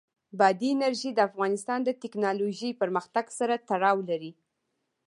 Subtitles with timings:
[0.39, 4.31] بادي انرژي د افغانستان د تکنالوژۍ پرمختګ سره تړاو لري.